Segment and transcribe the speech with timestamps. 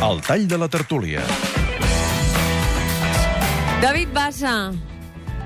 [0.00, 1.20] El tall de la tertúlia.
[3.82, 4.72] David Bassa,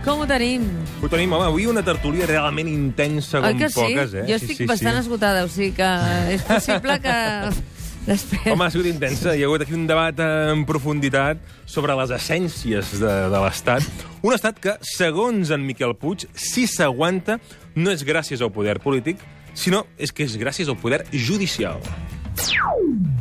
[0.05, 0.63] com ho tenim?
[1.03, 3.81] Ho tenim, home, avui una tertúlia realment intensa com Oi que sí?
[3.81, 4.23] poques, eh?
[4.31, 5.91] Jo estic bastant esgotada, o sigui que
[6.37, 7.19] és possible que...
[8.05, 8.47] Després...
[8.53, 9.33] Home, ha sigut intensa.
[9.35, 14.07] Hi ha hagut aquí un debat en profunditat sobre les essències de, de l'Estat.
[14.23, 17.41] Un estat que, segons en Miquel Puig, si s'aguanta,
[17.75, 19.25] no és gràcies al poder polític,
[19.57, 21.81] sinó és que és gràcies al poder judicial.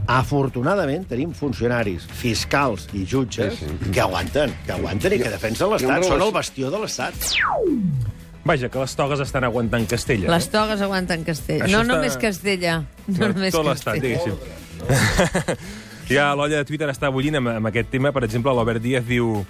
[0.08, 3.92] Afortunadament tenim funcionaris, fiscals i jutges sí, sí.
[3.94, 6.04] que aguanten, que aguanten i que defensen l'Estat.
[6.10, 7.30] Són el bastió de l'Estat.
[8.44, 10.28] Vaja, que les togues estan aguantant Castella.
[10.34, 11.64] Les togues aguanten Castella.
[11.64, 12.76] Això no està- només Castella.
[13.08, 14.36] No, només Tot l'estat, diguéssim.
[16.10, 18.12] ja l'olla de Twitter està bullint amb, amb aquest tema.
[18.16, 19.46] Per exemple, l'Albert Díaz diu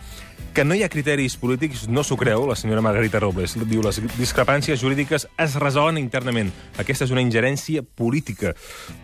[0.53, 3.55] que no hi ha criteris polítics, no s'ho creu, la senyora Margarita Robles.
[3.69, 6.51] Diu les discrepàncies jurídiques es resolen internament.
[6.77, 8.53] Aquesta és una ingerència política.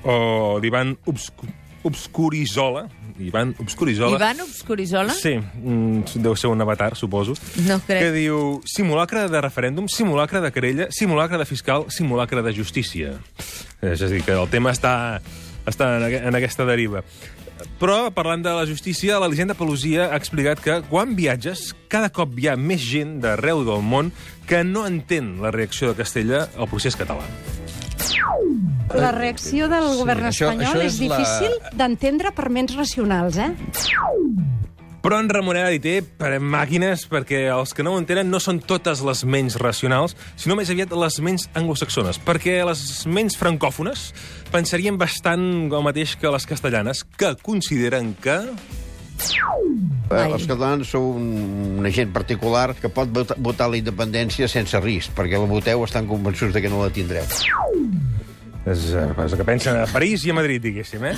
[0.04, 1.50] O l'Ivan Obscu
[1.82, 2.90] Obscurizola,
[3.20, 4.18] Ivan Obscurizola...
[4.18, 5.14] Ivan Obscurizola?
[5.16, 7.38] Sí, mm, deu ser un avatar, suposo.
[7.68, 8.04] No crec.
[8.04, 13.16] Que diu simulacre de referèndum, simulacre de querella, simulacre de fiscal, simulacre de justícia.
[13.80, 15.22] És a dir, que el tema està,
[15.64, 17.06] està en aquesta deriva.
[17.80, 22.48] Però, parlant de la justícia, l'Elisenda Pelosia ha explicat que quan viatges, cada cop hi
[22.52, 24.12] ha més gent d'arreu del món
[24.50, 27.24] que no entén la reacció de Castella al procés català.
[28.96, 33.38] La reacció del govern això- espanyol això és és la- difícil d'entendre per ments racionals,
[33.38, 33.52] eh?
[35.00, 38.42] Però en Ramon ha dit eh, per màquines, perquè els que no ho entenen no
[38.44, 44.10] són totes les menys racionals, sinó més aviat les menys anglosaxones, perquè les menys francòfones
[44.52, 48.42] pensarien bastant el mateix que les castellanes, que consideren que...
[49.20, 49.66] Ai.
[50.10, 51.26] Eh, Els catalans sou un,
[51.80, 56.08] una gent particular que pot vota- votar la independència sense risc, perquè la voteu estan
[56.12, 57.28] convençuts de que no la tindreu.
[58.68, 61.14] És, és el que pensen a París i a Madrid, diguéssim, eh?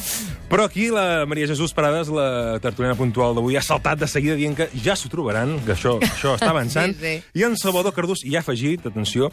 [0.51, 4.55] Però aquí la Maria Jesús Parades, la tertuliana puntual d'avui, ha saltat de seguida dient
[4.59, 6.93] que ja s'ho trobaran, que això, això està avançant.
[6.95, 7.41] Sí, sí.
[7.41, 9.31] I en Salvador Cardús hi ha afegit, atenció,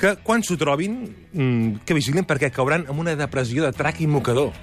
[0.00, 4.08] que quan s'ho trobin, mm, que vigilin perquè cauran amb una depressió de trac i
[4.08, 4.54] mocador.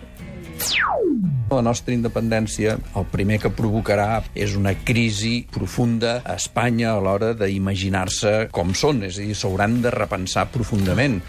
[1.54, 7.32] La nostra independència el primer que provocarà és una crisi profunda a Espanya a l'hora
[7.38, 11.22] d'imaginar-se com són, és a dir, s'hauran de repensar profundament.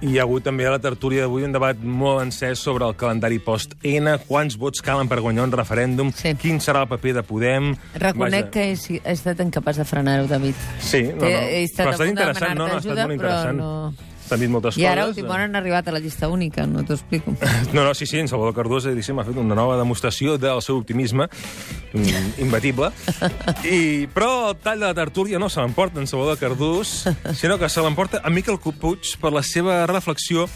[0.00, 2.94] I hi ha hagut també a la tertúlia d'avui un debat molt encès sobre el
[2.96, 6.32] calendari post-N, quants vots calen per guanyar un referèndum, Sí.
[6.40, 7.74] quin serà el paper de Podem...
[7.94, 8.50] Reconec Vaja.
[8.50, 10.54] que he, he estat incapaç de frenar-ho, David.
[10.80, 11.26] Sí, no, no.
[11.28, 12.66] He, he estat però ha estat interessant, no?
[12.66, 12.72] no?
[12.74, 13.58] Ha estat molt interessant.
[13.60, 14.10] no...
[14.30, 15.16] S'han dit moltes I ara, coses.
[15.16, 17.34] últim hora, han arribat a la llista única, no t'ho explico.
[17.74, 21.26] No, no, sí, sí, en Salvador diguéssim, ha fet una nova demostració del seu optimisme
[22.38, 22.90] imbatible.
[23.64, 27.68] I, però el tall de la tertúlia no se l'emporta en Salvador Cardús, sinó que
[27.68, 30.46] se l'emporta a Miquel Puig per la seva reflexió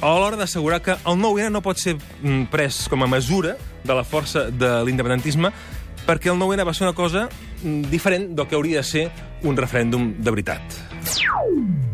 [0.00, 3.56] a l'hora d'assegurar que el nou n no pot ser mm, pres com a mesura
[3.84, 5.50] de la força de l'independentisme
[6.06, 9.08] perquè el nou n va ser una cosa mm, diferent del que hauria de ser
[9.42, 10.78] un referèndum de veritat.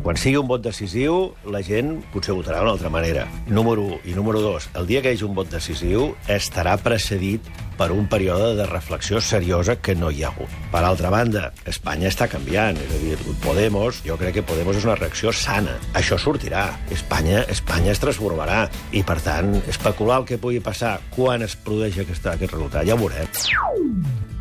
[0.04, 3.24] Quan sigui un vot decisiu, la gent potser votarà d'una altra manera.
[3.48, 4.00] Número 1.
[4.12, 4.68] I número 2.
[4.76, 7.46] El dia que hi hagi un vot decisiu estarà precedit
[7.78, 10.50] per un període de reflexió seriosa que no hi ha hagut.
[10.72, 12.78] Per altra banda, Espanya està canviant.
[12.80, 15.76] És a dir, Podemos, jo crec que Podemos és una reacció sana.
[15.94, 16.66] Això sortirà.
[16.94, 18.64] Espanya, Espanya es transformarà.
[18.92, 22.94] I, per tant, especular el que pugui passar quan es produeix aquest, aquest resultat, ja
[22.94, 23.28] ho veurem.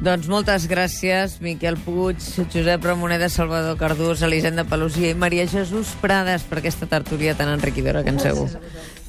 [0.03, 2.19] Doncs moltes gràcies, Miquel Puig,
[2.51, 8.03] Josep Ramoneda, Salvador Cardús, Elisenda Pelosia i Maria Jesús Prades per aquesta tertúlia tan enriquidora
[8.03, 8.49] que ens heu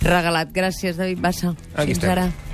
[0.04, 0.52] regalat.
[0.54, 1.56] Gràcies, David Bassa.
[1.74, 2.12] Aquí Fins estem.
[2.12, 2.53] ara.